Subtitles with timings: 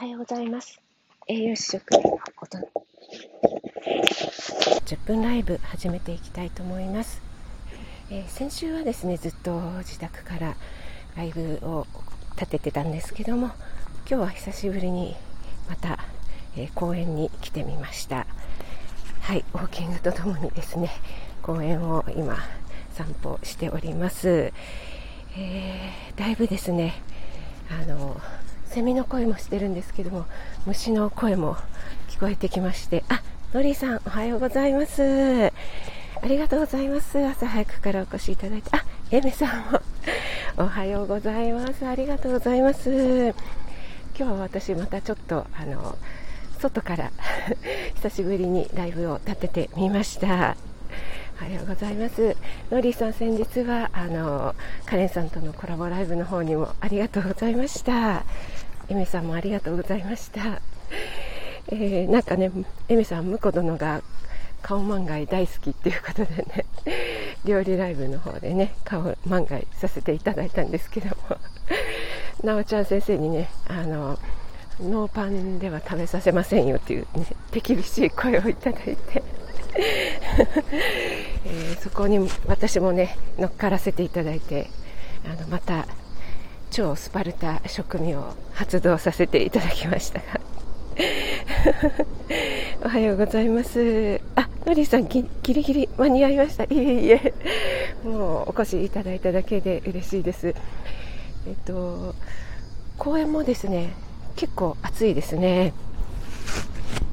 [0.00, 0.80] はようございます。
[1.28, 1.98] 栄養士食の
[2.40, 2.56] 音
[4.86, 7.20] 10分ライブ始めていきたいと思います。
[8.10, 10.56] えー先週はですね、ずっと自宅から
[11.18, 11.86] ライブを
[12.36, 13.54] 立ててたんですけども、今
[14.06, 15.16] 日は久しぶりに
[15.68, 15.98] また、
[16.56, 18.26] えー公園に来てみました。
[19.20, 20.88] はい、ウォーキングとともにですね、
[21.42, 22.38] 公園を今
[22.94, 24.50] 散歩しております。
[25.36, 26.94] えーだいぶですね、
[27.68, 28.18] あの
[28.70, 30.26] セミの声もしてるんですけども
[30.64, 31.56] 虫の声も
[32.08, 33.02] 聞こえてきまして。
[33.08, 33.20] あ
[33.52, 35.02] のりさんおはようございます。
[35.02, 35.50] あ
[36.24, 37.18] りがとうございます。
[37.18, 38.70] 朝早くからお越しいただいて。
[38.72, 39.80] あエメさんも
[40.64, 41.84] おはようございます。
[41.84, 42.90] ありがとうございます。
[42.90, 43.34] 今
[44.14, 45.98] 日は私またちょっとあの
[46.60, 47.10] 外から
[47.96, 50.56] 久しぶりにライブを立ててみました。
[51.40, 52.36] おはようございます。
[52.70, 58.24] ノリーさん、先日はあのカレンさんとのコラボライブの方にもありがとうございました。
[58.90, 60.60] エメさんもありがとうございました。
[61.68, 62.50] えーなんかね、
[62.88, 64.02] エメさん、婿殿が
[64.62, 66.66] 顔漫画大好きっていうことでね、
[67.44, 71.38] 料理ライブの方でね、顔漫画させていただいたんですけども、
[72.42, 74.18] なおちゃん先生にね、あの、
[74.80, 79.22] ノーパンでは食べさせませんよっていうね、手厳しい声をいただいて、
[81.46, 84.68] えーそこに私もね乗っからせていただいて
[85.24, 85.86] あのまた
[86.70, 90.40] 超スパルタ食味を発動させていただきましたが。
[92.84, 94.20] おはようございます。
[94.36, 96.64] あのりさんギリギリ間に合いました。
[96.64, 97.34] いえいえ。
[98.04, 100.48] もうお越しいただいただけで嬉しいです。
[100.48, 100.52] え
[101.50, 102.14] っと
[102.98, 103.94] 公園もですね
[104.36, 105.72] 結構暑いですね。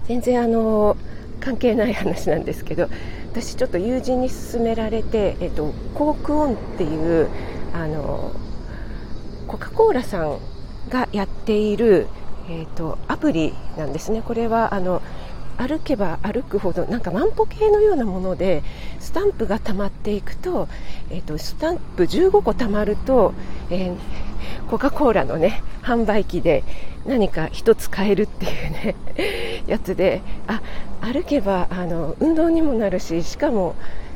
[0.08, 0.96] 全然あの
[1.40, 2.90] 関係ない話なんですけど
[3.32, 7.28] 私ちょっと友人に勧められて、えっと、コークオンっていう
[7.74, 8.32] あの
[9.48, 10.40] コカ・コーラさん
[10.90, 12.08] がやっている、
[12.50, 14.22] えっと、アプリなんですね。
[14.22, 15.02] これはあの
[15.58, 18.62] 歩けば歩くほどなんか万歩計のようなもので
[19.00, 20.68] スタンプが溜まっていくと,、
[21.10, 23.34] えっとスタンプ15個溜まると、
[23.72, 23.96] えー
[24.70, 26.64] コカ・コーラのね販売機で
[27.06, 28.96] 何か一つ買えるっていうね
[29.66, 30.62] やつであ
[31.02, 33.76] 歩けばあの運動にもなるししかも、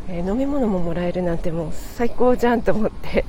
[0.09, 3.23] 飲み物ももらえるなんてもう最高じゃんと思って、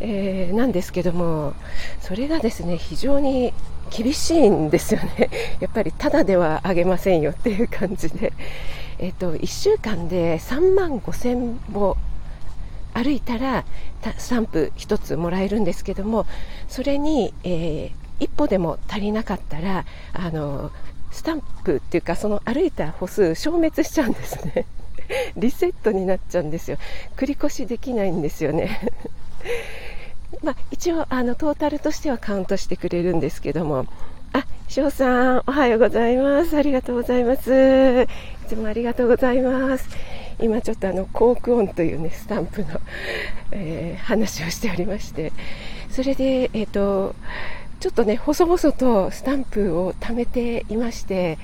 [0.00, 1.54] えーなんですけども
[2.00, 3.52] それがですね非常に
[3.90, 5.30] 厳しいんですよね。
[5.60, 8.32] やっぱりただではあげませんよっていう感じで、
[8.98, 11.96] えっと1週間で3万5000歩
[12.94, 13.64] 歩いたら
[14.16, 16.26] スタンプ1つもらえるんですけども
[16.68, 20.70] それに、え1歩でも足りなかったらあの
[21.10, 24.66] スタンプっていうかその歩いた歩数消滅しちゃうんですね。
[25.36, 26.76] リセットになっちゃうんですよ。
[27.16, 28.80] 繰り越しできないんですよね。
[30.42, 33.86] まあ、一応あのトータルとしてはカウントしてくれるんですけども。
[34.32, 36.56] あ翔さんおはようございます。
[36.56, 38.02] ありがとうございます。
[38.02, 38.06] い
[38.48, 39.88] つもありがとうございます。
[40.40, 42.80] 今ちょっとあのコークオンというねスタンプの、
[43.50, 45.32] えー話をしておりまして。
[45.90, 47.16] それでえっ、と
[47.80, 51.38] ちょっとね細々とスタンプを貯めていまして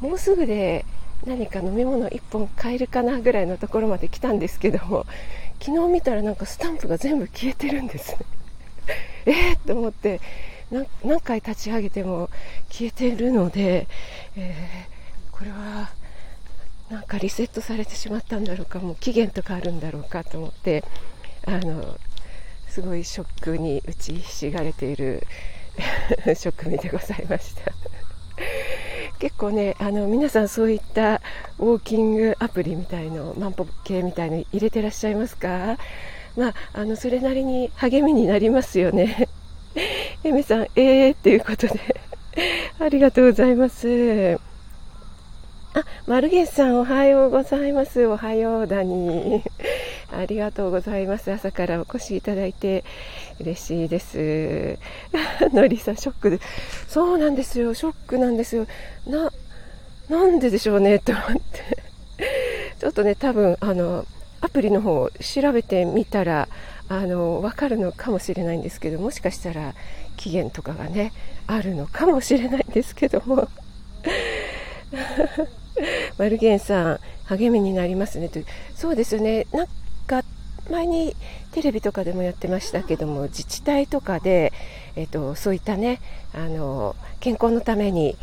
[0.00, 0.84] もうすぐで
[1.26, 5.06] 何か飲み物1本買えるかなぐらいのところまで来たんですけども
[5.60, 8.18] 昨日見たらなんかスタンプが全部消えてるんですね。
[9.26, 10.20] えー、と思って
[10.70, 12.28] 何回立ち上げても
[12.68, 13.86] 消えてるので、
[14.36, 14.94] えー
[15.36, 15.90] これは
[16.90, 20.84] なんかリセットされてしまったんだろうかもう期限とかあるんだろうかと思って
[21.44, 21.98] あの
[22.68, 25.26] すごいショックに打ちひしがれている
[26.36, 27.72] 食味でございました。
[29.18, 31.20] 結構ねあの皆さんそういった
[31.58, 35.78] ウォーキングアプリみたいの万歩計みたいの入れてらっしゃいますか？
[36.36, 39.28] まああのそれなりに励みになりますよね
[40.24, 42.00] エメさんえーっていうことで
[42.80, 44.38] ありがとうございます
[45.76, 48.06] あ、マルゲンさんおはようございます。
[48.06, 49.42] おはようだに。
[50.18, 51.32] ありがとうございます。
[51.32, 52.84] 朝からお越しいただいて
[53.40, 54.78] 嬉しいです。
[55.52, 56.40] のりさんショックで。
[56.88, 57.74] そうなんですよ。
[57.74, 58.66] ショックなんですよ。
[59.06, 59.32] な、
[60.08, 61.82] なんででしょうね、と思って。
[62.78, 64.06] ちょっとね、多分、あの、
[64.40, 66.48] アプリの方調べてみたら、
[66.88, 69.74] あの、わかるのかもしれないんですけど、もしかしたら
[70.16, 71.12] 期限とかがね、
[71.46, 73.48] あるのかもしれないんですけども。
[76.18, 79.66] マルゲンさん、励みになりますねという、そうですよね、なん
[80.06, 80.22] か
[80.70, 81.14] 前に
[81.52, 84.52] テレビとかでもやってましたけども、自治体とかで、
[84.96, 86.00] えっと、そういったね
[86.32, 88.16] あの、健康のために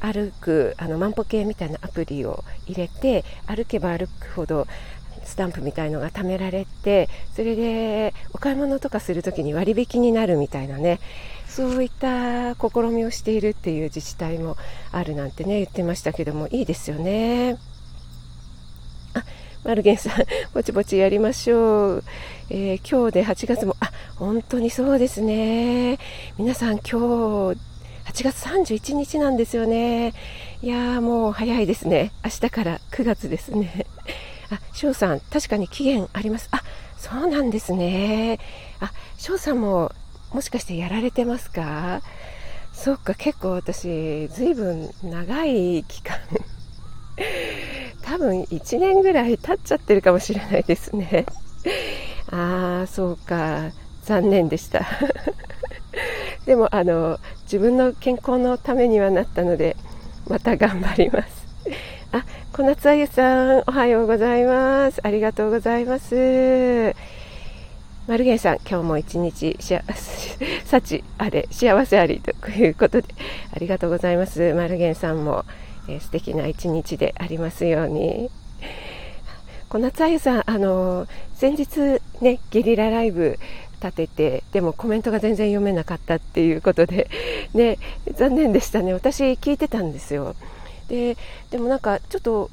[0.00, 4.66] 歩くあの万歩計みたいなアプリを入れて、歩けば歩くほど
[5.24, 10.98] スタンプみたいのが貯められてそれでお買い物とかするときに割引になるみたいなね
[11.46, 14.56] そういった試みをしているっていう自治体も
[14.92, 17.58] あるなんてね言ってましたけどもいいですよね。
[19.14, 19.24] あ
[19.64, 20.24] マルゲンさん、
[20.54, 22.04] ぼちぼちやりましょう。
[22.48, 25.98] えー、今日で8月も、あ、本当にそうですね。
[26.38, 27.54] 皆さん今日、8
[28.24, 30.14] 月31日なんですよね。
[30.62, 32.10] いやーもう早いですね。
[32.24, 33.84] 明日から9月ですね。
[34.50, 36.48] あ、翔さん、確かに期限あります。
[36.52, 36.62] あ、
[36.96, 38.38] そうなんですね。
[38.80, 39.92] あ、翔さんも
[40.32, 42.00] もしかしてやられてますか？
[42.72, 46.16] そっか、結構私、ずいぶん長い期間
[48.10, 51.26] 多分1年ぐらい経っちゃってるかもしれないですね。
[52.32, 53.70] ああ、そうか。
[54.02, 54.84] 残念でした。
[56.44, 59.76] でも、あの、自分の健康のためにはなったので、
[60.28, 61.46] また頑張ります。
[62.10, 65.00] あ、小夏あゆさん、おはようございます。
[65.04, 66.96] ありがとうございます。
[68.08, 69.84] マルゲンさん、今日も一日しあ、
[70.64, 73.14] 幸あれ、幸せありということで、
[73.54, 74.52] ありがとうございます。
[74.54, 75.44] マルゲンさんも、
[75.90, 78.30] えー、素敵な一日でありますように。
[79.68, 83.38] 小夏あゆさん、あの先日ね、ゲリラライブ
[83.82, 87.08] 立てて、でもコメントが全然読めなかったっていうことで、
[87.54, 87.78] ね、
[88.14, 88.92] 残念でしたね。
[88.92, 90.34] 私聞いてたんですよ。
[90.88, 91.16] で、
[91.50, 92.50] でもなんかちょっと、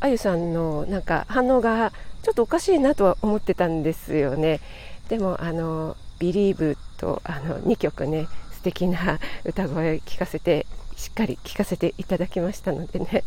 [0.00, 1.92] あゆさんのなんか反応が
[2.22, 4.60] ちょっとおかしいなとは思ってたんですよね。
[5.08, 10.66] でもあの「Believe」とあの2曲ね素敵な歌声聞かせて
[11.04, 13.24] しっかり聞かせていただきましたのでね。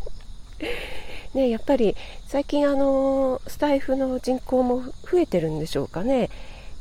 [1.32, 1.94] ねやっぱり
[2.26, 6.28] 最近あのスタイフの人口も増えてるんでしょうかね。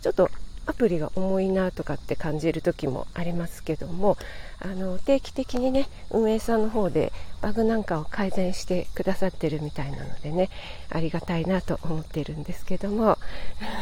[0.02, 0.32] ちょっと
[0.66, 4.18] アプリが重いなとかって感じる時もありますけども。
[4.60, 10.50] あの定期的にね運営さんの方でバグなんかを改善してくださってるみたいなのでね。
[10.90, 13.20] ありがたいなと思ってるんですけども。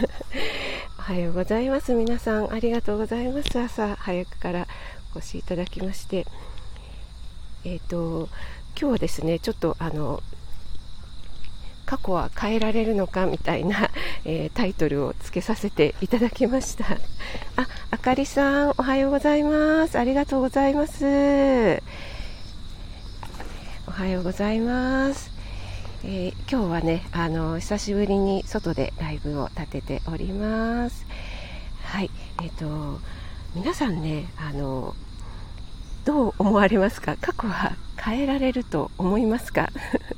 [1.00, 1.94] おはようございます。
[1.94, 3.57] 皆さんありがとうございます。
[3.57, 4.67] 朝早くから
[5.15, 6.25] お越しいただきまして。
[7.65, 8.29] えっ、ー、と
[8.79, 10.21] 今日はですねちょっとあの
[11.85, 13.91] 過去は変えられるのかみたいな、
[14.25, 16.85] えー、タイトルをつけさせていただきました。
[17.57, 20.00] ああかりさんおはようございます。
[20.00, 21.83] ありがとうございます。
[23.88, 25.31] おはようございます。
[26.03, 31.06] えー、今日はねあの久しぶりに外でライブを立てております。
[31.83, 32.09] はい
[32.41, 33.00] えっ、ー、と
[33.53, 34.95] 皆さんねあの
[36.06, 37.18] どう思われますか？
[37.19, 39.69] 過去は変えられると思いますか？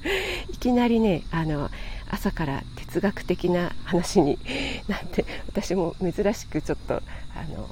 [0.51, 1.69] いきなりねあの
[2.09, 4.37] 朝から哲学的な話に
[4.87, 7.69] なって私も珍しくちょっとあの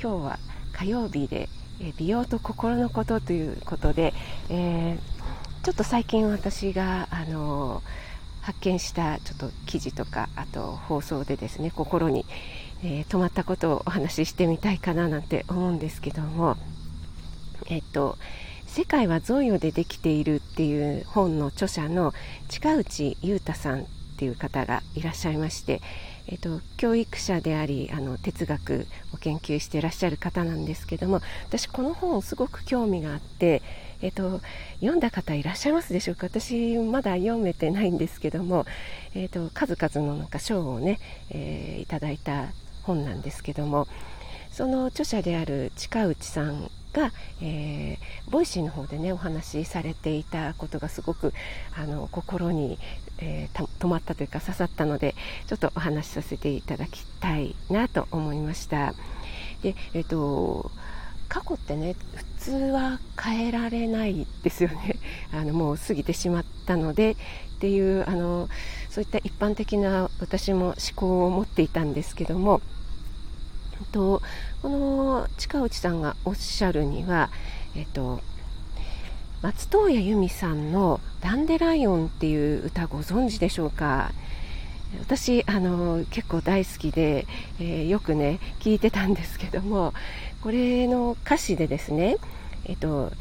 [0.00, 0.38] 今日は
[0.72, 1.48] 火曜日で
[1.96, 4.14] 美容と心のことということで、
[4.48, 7.82] えー、ちょっと最近私があの
[8.42, 12.24] 発見したちょっと記事とかあと放送でですね心に、
[12.82, 16.56] えー、止まったことをお話ししてみたいかななんて思うんですけども。
[17.68, 18.18] えっと
[18.66, 22.12] 世界は贈与でできているっていう本の著者の
[22.48, 23.84] 近内裕太さんっ
[24.18, 25.80] ていう方がいらっしゃいまして、
[26.26, 33.62] えっと、教育者でありあの哲学を研究していらっしゃる方なんですけども私この本すごく興味があって、
[34.02, 34.40] えっと、
[34.80, 36.26] 読んだ方いらっしゃいますでしょうか？
[36.26, 38.66] 私まだ読めてないんですけども、
[39.14, 40.98] えっと、数々のなんか賞をね、
[41.30, 42.48] えー、いただいた
[42.82, 43.86] 本なんですけども
[44.50, 51.32] その著者である近内さんが、えー、 Voicyの方でねお話しされていたことがすごく
[51.76, 52.78] あの心に、
[53.18, 55.14] えー、止まったというか刺さったので
[55.46, 58.94] ちょっとお話しさせていただきたいなと思いました。
[59.62, 60.70] で、えーと、
[61.28, 64.96] 過去ってね普通は変えられないですよね。
[65.32, 67.16] あのもう過ぎてしまったのでっ
[67.60, 68.48] ていうあの
[68.88, 72.60] そういった一般的な私も思考を持っていたんですけども
[73.92, 74.22] と
[74.62, 77.30] この近内さんがおっしゃるには、
[77.76, 78.20] えっと、
[79.40, 84.10] 松任谷由実さんの「ダンデライオン」っていう歌ご存知でしょうか？
[85.00, 87.26] 私あの結構大好きで、
[87.60, 89.92] えー、よくね聞いてたんですけども
[90.42, 92.16] これの歌詞でですね
[92.64, 93.12] えっと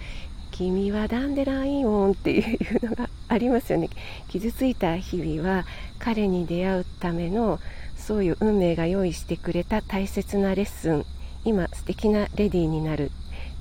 [0.51, 3.89] 君はダンデライオンっていうのがありますよね。
[4.29, 5.65] 傷ついた日々は
[6.00, 7.60] 彼に出会うための
[7.96, 11.06] そういう運命が用意してくれた大切なレッスン。
[11.48, 13.12] 今素敵なレディーになる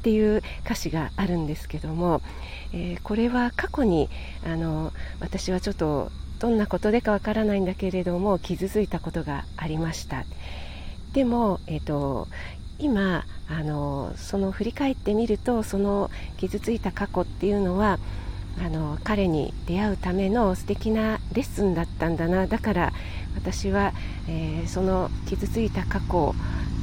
[0.01, 2.21] っていう歌詞があるんですけども、
[2.73, 4.09] えー、これは過去に
[4.45, 10.25] あの私はちょっとどんなことでかわからないんだけれども傷ついたことがありました。
[11.13, 12.27] でも、えーと、
[12.81, 18.01] 今あのその振り返ってみるとその傷ついた過去っていうのは
[18.59, 22.93] あの彼に出会うための素敵なレッスンだったんだなだから
[23.37, 23.93] 私は、
[24.29, 26.35] えー、その傷ついた過去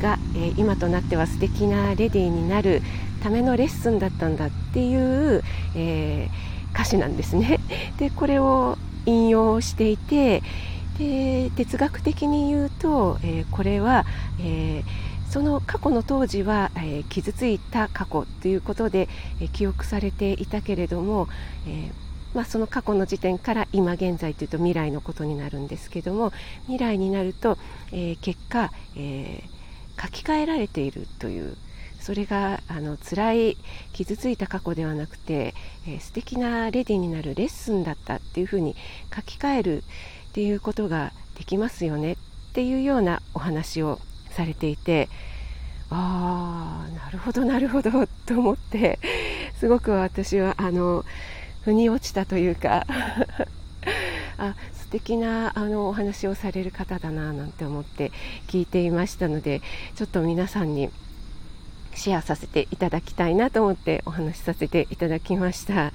[0.02, 2.82] が、えー、今となっては素敵なレディーになる
[3.22, 5.44] ためのレッスンだったんだっていう、
[5.76, 7.60] えー、歌詞なんですね。
[7.98, 10.42] でこれを引用していて
[10.98, 14.06] で哲学的に言うと、えこれは、
[14.40, 14.84] え
[15.34, 19.10] その過去の当時は、え、傷ついた過去ということで、
[19.42, 21.28] え、記憶されていたけれども、
[21.66, 21.92] えー、
[22.34, 26.32] まあ、その過去の時点から今現在というと未来のことになるんですけども
[26.64, 27.58] 未来になると、
[27.92, 29.44] え結果、え
[30.02, 31.56] 書き換えられているという
[32.04, 33.58] それがあの辛い
[33.94, 35.54] 傷ついた過去ではなくて、
[35.88, 38.76] えー、素敵なレディになるレッスンだったっていうふうに
[39.16, 39.78] 書き換える
[40.30, 42.18] っていうことができますよねっ
[42.54, 44.00] ていうようなお話を
[44.32, 45.08] されていて
[45.90, 47.92] ああなるほどなるほど
[48.26, 49.00] と思って
[49.60, 51.06] すごく私はあの
[51.64, 52.86] 腑に落ちたというか。
[54.38, 58.12] あ素敵なあのお話をされる方だななんて思って
[58.48, 59.62] 聞いていましたので
[59.96, 60.90] ちょっと皆さんに
[61.96, 65.94] シェアさせていただきたいなと思ってお話しさせていただきました。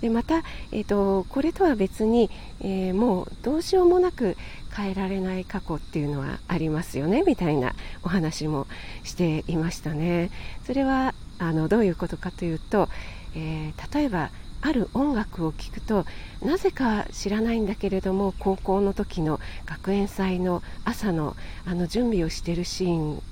[0.00, 4.36] でまた、えーと、これとは別に、えー、もうどうしようもなく
[4.74, 8.66] 変えられない過去っていうのはありますよねみたいなお話も
[9.02, 10.30] していましたね。
[10.64, 12.88] それはあのどういうことかというと、
[13.34, 14.30] えー、例えば
[14.62, 16.04] ある音楽を聴くと
[16.42, 23.22] なぜか知らないんだけれども高校の時の学園祭の朝のあの準備をしているシーン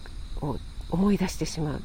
[0.41, 0.59] を
[0.91, 1.83] 思い出してしまう。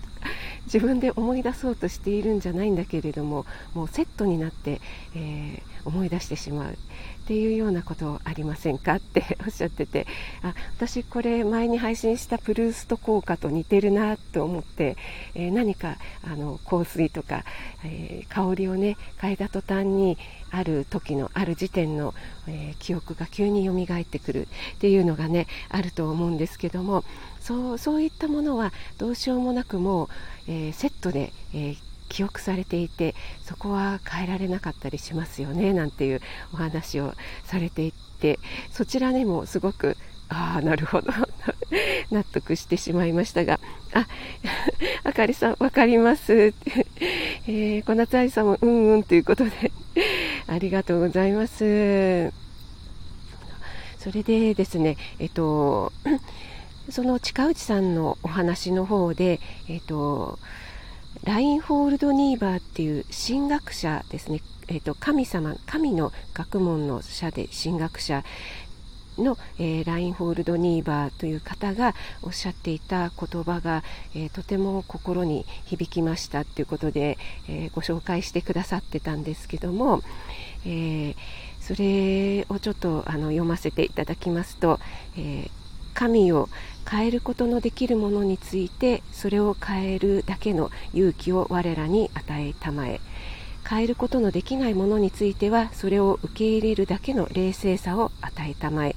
[0.66, 4.80] 自分で思い出そうとしているんじゃないんだけれどももうセットになって、
[5.14, 6.74] えー、思い出してしまう。
[6.74, 8.96] っていうようなことありませんか？
[8.96, 10.08] って おっしゃってて。
[10.42, 14.98] あ私これ前に配信したプルースト効果と似てるなと思って、
[15.36, 17.46] えー、何かあの香水とか、
[17.86, 20.18] えー、香りをね変えた途端に
[20.52, 22.14] ある時のある時点の、
[22.48, 27.04] え、記憶が急に蘇ってくるっていうのがねあると思うんですけども
[27.44, 30.08] そうそういったものはどうしようもなくもう、
[30.48, 31.76] えセットで、え
[32.10, 36.22] 記憶されていてそこは変えられなかったりしますよねなんていう
[36.54, 38.38] お話をされていて
[38.72, 39.98] そちらにもすごく
[40.30, 41.12] ああなるほど
[42.12, 43.60] 納得してしまいましたが
[43.94, 44.08] あ
[45.04, 46.54] あかりさん分かります。
[47.48, 49.72] えー、小夏愛さんもうんうんということで
[50.48, 52.32] ありがとうございます。
[53.98, 55.92] それでですねえっと
[56.90, 60.40] その近内さんのお話の方でえっと
[61.24, 68.24] ラインホールド・ニーバーっていう神学者ですね、えーと、神様神の学問の者で神学者
[69.18, 73.84] の、えー、ラインホールド・ニーバーという方がおっしゃっていた言葉が、
[74.16, 80.02] えー、とても心に響きましたということで、えー、ご紹介してくださってたんですけども、
[80.66, 81.16] え
[81.62, 84.80] それをちょっとあの読ませていただきますと、
[85.18, 85.50] え
[85.94, 86.50] 神を
[86.90, 93.00] 変えることのできるものについてそれを変えるだけの勇気を我らに与えたまえ。
[93.68, 98.96] 変えることのできないものについてはそれを受け入れるだけの冷静さを与えたまえ。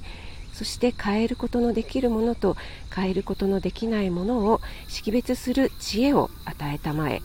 [0.53, 2.57] そして変えることのできるものと
[2.93, 7.21] 変えることのできないものを識別する知恵を与えたまえ。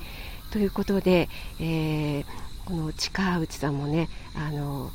[0.52, 2.24] ということで、えー、
[2.66, 4.90] この近内さんもねあの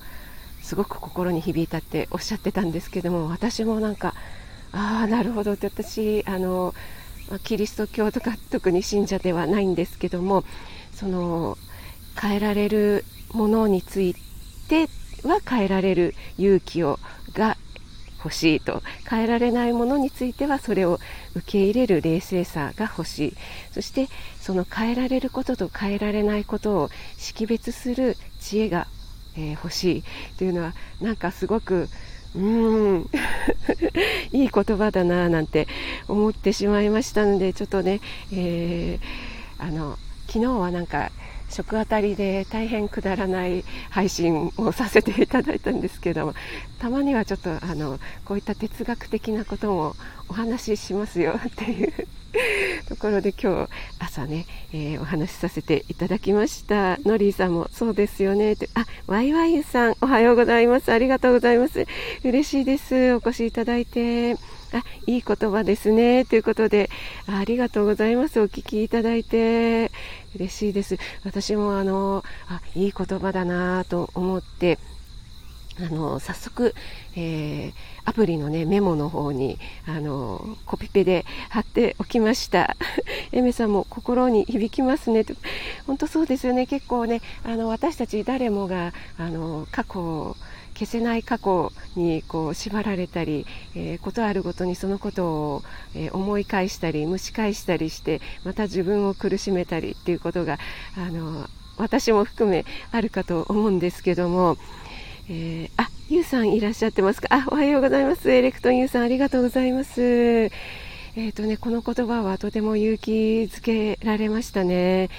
[0.62, 4.14] すごく心に響いたっておっしゃってたんですけども私もなんか
[4.72, 5.54] ああなるほど。
[5.54, 6.74] って私あの
[7.44, 10.44] キリスト教とか特に信者ではないんですけども
[10.94, 11.58] その
[12.20, 14.16] 変えられるものについ
[14.70, 14.88] て
[15.24, 17.00] は変えられる勇気を
[17.34, 17.58] が
[18.18, 18.82] 欲しいと。
[19.10, 21.00] 変えられないものについてはそれを
[21.36, 23.34] 受け入れる冷静さが欲しい。
[23.72, 24.08] そして
[24.40, 28.88] その変えられることと変えられないことを識別する知恵が、
[29.36, 30.04] えー、欲しい
[30.38, 31.88] というのはなんかすごく
[32.36, 33.10] うん。
[34.32, 35.68] いい言葉だななんて
[36.08, 41.12] 思ってしまいましたのでちょっとね、えー、あの昨日はなんか
[41.50, 46.34] 食あたりで大変くだらない配信をさせていただいたんですけども
[46.80, 49.96] たまにはちょっとあのこういった哲学的なことも
[50.30, 51.94] お話ししますよっていう
[52.88, 56.98] ところで今日朝ね、えー、お話しさせていただきました。
[57.00, 60.92] ノリーさんもそうですよねってあワイワイさんおはようございます。
[60.92, 61.88] ありがとうございます。
[62.24, 63.14] 嬉しいです。
[63.14, 64.36] お越しいただいて。
[64.74, 66.26] あいい言葉ですね。
[66.26, 66.90] ということで
[67.28, 68.40] ありがとうございます。
[68.40, 69.92] お聞きいただいて。
[70.36, 70.98] 嬉しいです。
[71.24, 74.78] 私もあのあいい言葉だなと思って
[75.80, 76.74] あの早速、
[77.16, 77.74] えー、
[78.06, 82.76] アプリのねメモの方にあのコピペで貼っておきました。
[83.32, 85.24] エメさんも心に響きますね。
[85.24, 85.34] と
[85.86, 86.66] 本当そうですよね。
[86.66, 90.36] 結構ねあの私たち誰もがあの過去
[90.78, 95.64] 消せない過去にこう縛られたり、えー、ことあるごとにそのことを、
[95.96, 100.60] えー、思い返したり蒸し返したりしてまた自分を苦しめたりっていうことが
[100.96, 104.58] あの私も含めあるかと思うんですけども、
[105.30, 107.28] えー、あゆうさんいらっしゃってますか？
[107.32, 108.32] あおはようございます。
[108.32, 110.02] エレクトンゆうさんありがとうございます。
[110.02, 113.12] えーとね、この言葉はとても勇気
[113.52, 115.10] づけられましたね。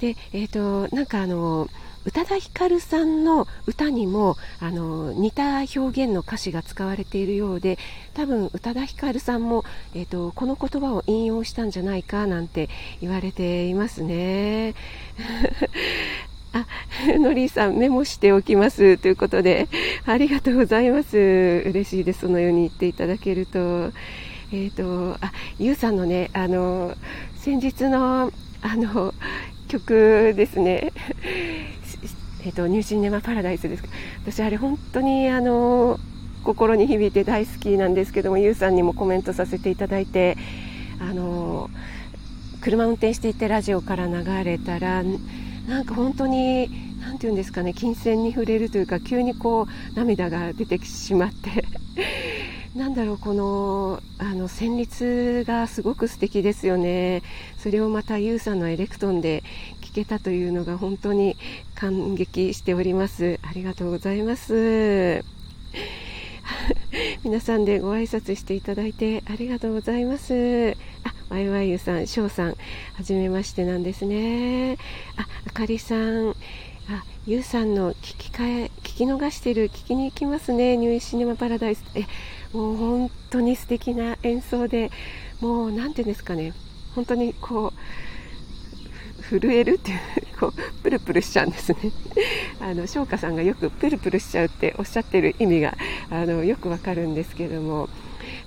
[0.00, 1.68] で、えーとなんかあの
[2.06, 7.78] 宇多田ヒカルさんの歌にもあの似た表現の歌詞が使われているようで
[8.14, 9.64] 多分宇多田ヒカルさんも、
[9.94, 12.68] えーと、この言葉を引用したんじゃないかなんて
[13.00, 14.74] 言われていますね。
[16.52, 16.66] あ、
[17.18, 19.68] のりさん、メモしておきますということで、
[20.04, 21.16] ありがとうございます。
[21.16, 22.20] 嬉しいです。
[22.22, 23.92] そのように言っていただけると。
[24.52, 26.96] えっ、ー、と、あ、ゆうさんのね、あの、
[27.36, 29.14] 先日の、あの、
[29.68, 30.92] 曲ですね。
[32.42, 33.84] えっ、ー、と、ニューシネマパラダイスです。
[34.24, 35.98] 私、あれ本当にあの
[36.44, 40.36] 心に響いて大好きなんですけども、ゆうさんにもコメントさせていただいて、
[41.00, 41.70] あの
[42.60, 45.02] 車運転していてラジオから流れたら、
[45.68, 46.68] なんか本当に、
[47.00, 51.64] なんていうんですかね、金銭に触れるというか、急にこう、涙が出てしまって
[52.76, 57.22] なんだろう、この、あの、旋律がすごく素敵ですよね。
[57.58, 59.42] それをまたユウさんのエレクトンで
[59.90, 61.36] 聞けたというのが本当に
[61.74, 63.40] 感激しております。
[63.42, 65.24] ありがとうございます。
[67.24, 70.76] 皆さんでご挨拶していただいてありがとうございます。
[71.02, 72.56] あ、ワイワイユさん、翔さん、は
[73.02, 74.76] じめましてなんですね。
[75.16, 76.36] あ、あかりさん、
[76.88, 81.82] あ、ゆうさんの聞き換え、聞き逃してる、聞きに行きますね、ニューシネマパラダイス。
[81.96, 82.02] え、
[82.52, 84.92] もう本当に素敵な演奏で、
[85.40, 86.52] もう何ていうんですかね、
[86.94, 88.09] 本当にこう、
[89.38, 89.98] 震えるっていう
[90.38, 91.78] こうプルプルしちゃうんですね。
[92.60, 95.76] あの翔歌さんがよくプルプルしちゃうっておっしゃってる意味が
[96.10, 97.88] あのよくわかるんですけども。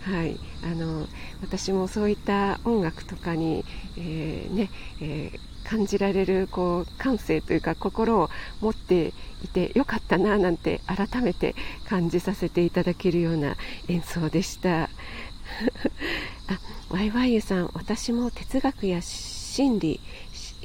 [0.02, 0.38] はい。
[0.64, 1.08] あの
[1.42, 3.66] 私もそういった音楽とかに、
[3.98, 4.70] えー、ね
[5.02, 8.30] えー、感じられるこう感性というか心を
[8.62, 11.56] 持っていてよかったななんて改めて
[11.88, 13.56] 感じさせていただけるような
[13.88, 14.90] 演奏でした。
[16.48, 20.00] あワイワイユさん私も哲学や心理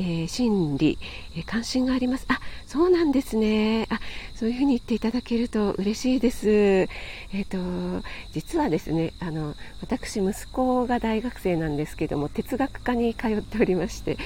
[0.00, 0.98] えー、心理、
[1.36, 2.24] えー、関心があります。
[2.28, 3.86] あ、そうなんですね。
[3.90, 3.98] あ、
[4.34, 6.48] そういうふうに言っていただけると嬉しいです。
[6.48, 14.16] えっ、ー、と、実はですね、あの、私、息子が大学生なんですけども、哲学科に通っておりまして、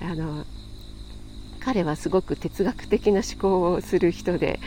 [0.00, 0.44] あの、
[1.66, 4.60] 彼はすごく哲学的な思考をする人で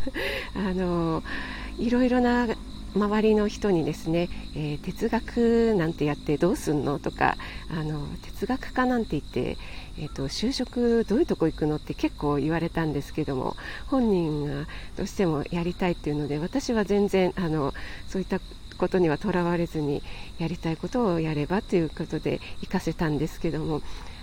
[0.54, 1.22] あの
[1.78, 2.48] いろいろな
[2.94, 7.38] 周りの人にですね、えー、哲学なんてやってどうすんのとか
[7.70, 9.56] あの哲学家なんて言って、
[9.98, 17.72] えーと、就職どういうとこ行くのって結構言われたんですけども本人がどうしてもやりたいっていうので私は全然あの
[18.08, 18.40] そういった
[18.76, 20.02] ことにはとらわれずに
[20.38, 23.82] やりたいことをやればということで行かせたんですけども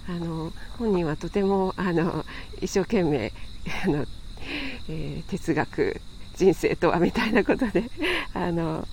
[0.09, 2.25] あの本人はとてもあの
[2.59, 3.31] 一生懸命
[3.85, 4.05] あの、
[4.89, 6.01] えー、哲学
[6.35, 7.89] 人生とはみたいなことで
[8.33, 8.87] あの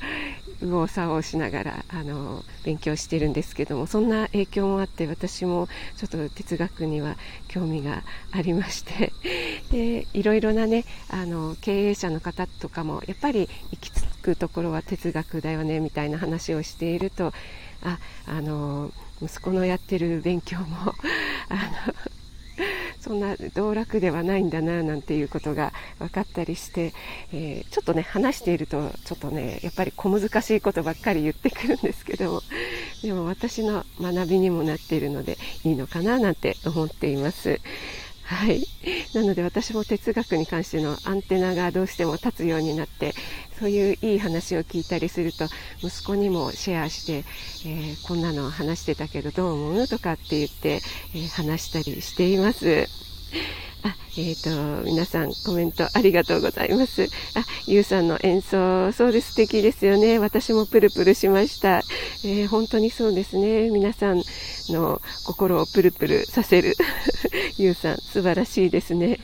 [0.60, 7.16] 右往左往しながらあの勉強してるんですけどもそんな影響もあって私もちょっと哲学には
[7.48, 9.12] 興味がありまして
[9.70, 17.32] でいろいろなねあの経営者の方とかもやっぱり行き着くところは哲学だよねみたいな話をしていると
[17.82, 18.90] ああの
[19.22, 20.94] 息子のやってる勉強も
[21.48, 21.94] あの
[23.00, 26.92] そんな道楽ではないんだななんていうことが分かったりして、
[27.32, 32.42] えー、ちょっとね話しているとちょっとねやっぱり小難しいことばっかり言ってくるんですけども
[33.02, 37.60] でも私の学びにもなっているのでいいのかななんて思っています。
[38.28, 38.62] はい。
[39.14, 43.14] なので私も哲学に関してのアンテナがどうしても立つようになって、
[43.58, 45.48] そういういい話を聞いたりすると、
[45.82, 47.24] 息子にもシェアして、
[47.68, 49.88] えー、こんなの話してたけどどう思う？
[49.88, 50.80] とかって言って、
[51.14, 52.86] えー、話したりしています。
[54.18, 57.04] えっ、ー、と、皆さんコメントありがとうございます。
[57.36, 60.18] あ、ゆうさんの演奏、そうです、素敵ですよね。
[60.18, 61.82] 私もプルプルしました。
[62.24, 63.70] えー、本当にそうですね。
[63.70, 64.22] 皆さん
[64.70, 66.74] の心をプルプルさせる。
[67.58, 69.20] ゆうさん、素晴らしいですね。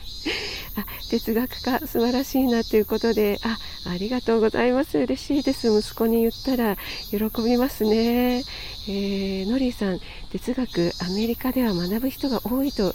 [0.77, 3.57] あ、哲学家、素晴らしいなということで、あ、
[3.89, 4.97] ありがとうございます。
[4.97, 5.77] 嬉しいです。
[5.77, 6.77] 息子に言ったら
[7.11, 8.45] 喜びますね。
[8.87, 9.99] えー、ノリーさん、
[10.31, 12.93] 哲学、アメリカでは学ぶ人が多いと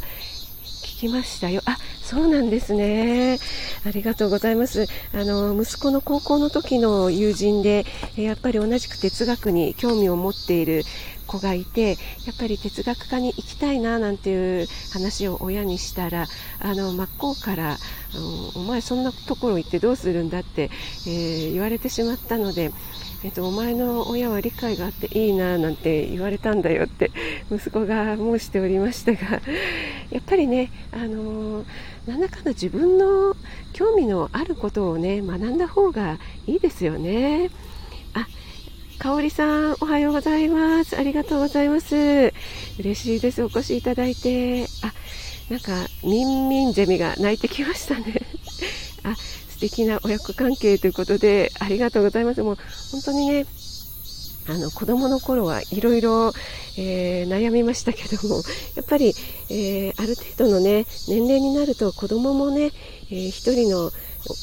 [1.00, 1.62] きましたよ。
[1.64, 3.38] あ、そうなんですね。
[3.86, 4.86] ありがとうございます。
[5.14, 7.86] あの、息子の高校の時の友人で、
[8.16, 10.82] やっぱり同じく哲学に興味を持っている
[11.26, 11.90] 子がいて、
[12.26, 16.26] やっぱり哲学科に行きたいななんていう話を親にしたら、
[16.60, 17.78] あの、真っ向から、
[18.54, 20.70] お前そんなところ行ってどうするんだって、
[21.06, 22.72] えー、言われてしまったので、
[23.22, 27.10] えっと、お前の親は理解があっていいななんて言われたんだよって
[27.52, 29.42] 息子が申しておりましたが
[30.10, 31.66] やっぱりね、あのー、
[32.06, 33.36] なんだかんだ自分の
[33.74, 37.50] 興味のあることをね学んだ方がいいですよね。
[38.14, 38.26] あ
[38.98, 40.96] かおりさん、おはようございます。
[40.96, 42.32] ありがとうございます。
[42.78, 43.42] 嬉しいです。
[43.42, 44.64] お越しいただいて。
[44.82, 44.92] あ、
[45.48, 48.22] なんか、ミンミンゼミが鳴いてきましたね。
[49.04, 49.16] あ、
[49.60, 52.42] 素敵な親子関係ということで、ありがとうございます。
[52.42, 52.58] もう、
[52.92, 53.44] 本当にね、
[54.48, 56.32] あの子供の頃はいろいろ
[56.76, 58.36] 悩みましたけども
[58.74, 59.14] やっぱり、
[59.50, 62.72] えー、ある程度の、ね、年齢になると子供もね、
[63.10, 63.92] えー、一人の、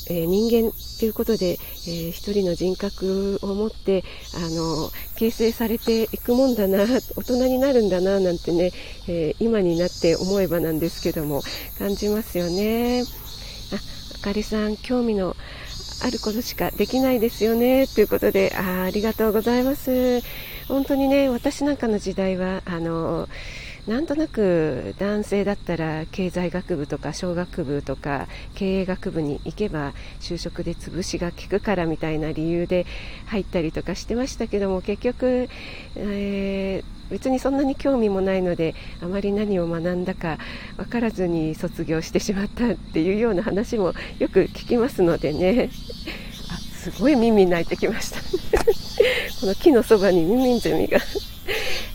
[0.09, 4.03] えー、人間ということで、えー、一人の人格を持って
[4.35, 8.71] あの形成されていくもんだな大人になるんだななんてね、
[9.07, 11.41] え今になって思えばなんですけども
[11.79, 13.03] 感じますよね。
[14.21, 15.35] あかりさん興味の
[16.03, 17.87] あることしかできないですよね。
[17.87, 20.21] ということであありがとうございます。
[20.67, 23.29] 本当にね私なんかの時代はあの
[23.87, 32.85] なんとなく男性だったら経済学部とか小学部とか経営学部に行けば就職で潰しが効くからみたいな理由で
[33.27, 35.47] 入ったりとかしてましたけども結局、
[35.95, 40.37] えー、別にそんなに興味もないのであまり何を学んだか
[40.75, 45.69] 分からずに卒業してしまったっていうような話もよく聞きますのでね。
[46.51, 48.19] あすごい耳鳴いてきました。
[49.39, 50.99] この木のそばにミミンゼミが。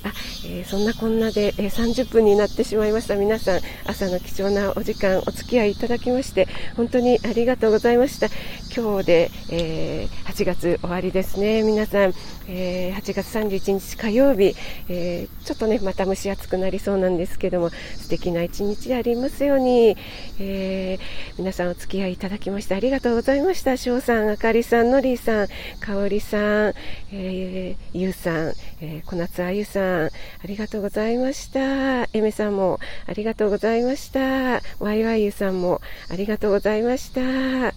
[0.04, 0.12] あ
[0.44, 3.16] えー、そんなこんなで、えー、30分になってしまいました。
[3.16, 8.28] 皆さん朝の貴重なお時間お付き合いいただきまして本当にありがとうございました。
[8.74, 12.14] 今日で、えー、8月終わりですね皆さん、
[12.48, 14.56] え8月31日火曜日、
[14.88, 19.96] えちょっとねまた蒸し暑くなりそうなんですけども素敵な一日ありますように、
[20.40, 20.98] え
[21.36, 26.74] 皆さんお付き合いいただきましてありがとうございました翔さんあかりさんのりさんかおりさん、
[27.12, 30.10] えゆうさん、え小夏あゆさんあ
[30.46, 32.04] りがとうございました。
[32.14, 34.62] エメさんもありがとうございました。
[34.78, 37.74] ワイワイユさんもありがとうございました。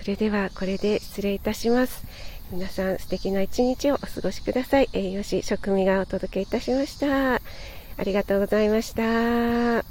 [0.00, 2.04] それではこれで失礼いたします。
[2.50, 4.88] 皆さん素敵な一日をお過ごしください。
[4.94, 7.34] 栄養士職務がお届けいたしました。
[7.34, 7.40] あ
[8.02, 9.89] りがとうございました。